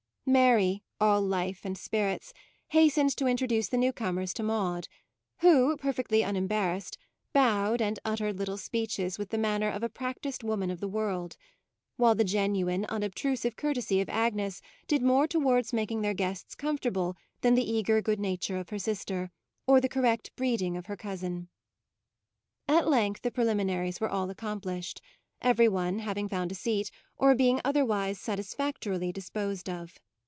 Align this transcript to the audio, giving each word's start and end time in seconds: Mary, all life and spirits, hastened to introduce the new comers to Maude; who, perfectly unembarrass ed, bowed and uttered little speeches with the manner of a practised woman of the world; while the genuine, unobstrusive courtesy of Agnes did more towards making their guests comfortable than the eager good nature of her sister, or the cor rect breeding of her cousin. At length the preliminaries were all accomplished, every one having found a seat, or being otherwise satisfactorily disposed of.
Mary, 0.23 0.81
all 0.99 1.19
life 1.21 1.65
and 1.65 1.77
spirits, 1.77 2.31
hastened 2.69 3.09
to 3.09 3.25
introduce 3.25 3.67
the 3.67 3.77
new 3.77 3.91
comers 3.91 4.33
to 4.35 4.41
Maude; 4.43 4.87
who, 5.39 5.75
perfectly 5.75 6.21
unembarrass 6.21 6.89
ed, 6.93 6.97
bowed 7.33 7.81
and 7.81 7.99
uttered 8.05 8.37
little 8.39 8.55
speeches 8.55 9.17
with 9.19 9.29
the 9.29 9.37
manner 9.37 9.67
of 9.67 9.81
a 9.83 9.89
practised 9.89 10.41
woman 10.43 10.69
of 10.71 10.79
the 10.79 10.87
world; 10.87 11.35
while 11.97 12.13
the 12.15 12.23
genuine, 12.23 12.85
unobstrusive 12.87 13.55
courtesy 13.57 13.99
of 13.99 14.07
Agnes 14.09 14.61
did 14.87 15.01
more 15.01 15.27
towards 15.27 15.73
making 15.73 16.01
their 16.01 16.13
guests 16.13 16.53
comfortable 16.55 17.17
than 17.41 17.55
the 17.55 17.69
eager 17.69 17.99
good 18.01 18.19
nature 18.19 18.57
of 18.57 18.69
her 18.69 18.79
sister, 18.79 19.31
or 19.67 19.81
the 19.81 19.89
cor 19.89 20.03
rect 20.03 20.33
breeding 20.37 20.77
of 20.77 20.85
her 20.85 20.95
cousin. 20.95 21.49
At 22.69 22.87
length 22.87 23.23
the 23.23 23.31
preliminaries 23.31 23.99
were 23.99 24.09
all 24.09 24.29
accomplished, 24.29 25.01
every 25.41 25.67
one 25.67 25.99
having 25.99 26.29
found 26.29 26.51
a 26.51 26.55
seat, 26.55 26.89
or 27.17 27.33
being 27.35 27.59
otherwise 27.65 28.17
satisfactorily 28.19 29.11
disposed 29.11 29.67
of. 29.67 29.99